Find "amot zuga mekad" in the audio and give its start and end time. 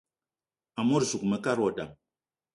0.79-1.57